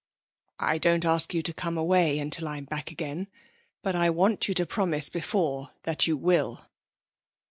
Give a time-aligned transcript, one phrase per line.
[0.57, 3.27] 'I don't ask you to come away until I'm back again.
[3.83, 6.65] But I want you to promise before that you will.'